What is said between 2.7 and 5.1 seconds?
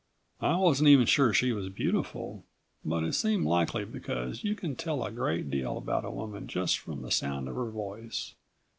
but it seemed likely, because you can tell